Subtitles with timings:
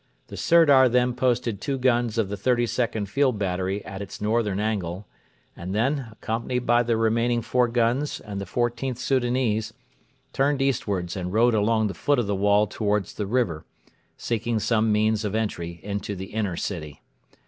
[0.29, 5.05] The Sirdar then posted two guns of the 32nd Field Battery at its northern angle,
[5.55, 9.73] and then, accompanied by the remaining four guns and the XIVth Soudanese,
[10.33, 13.63] turned eastwards and rode along the foot of the wall towards the river,
[14.17, 17.03] seeking some means of entry into the inner city.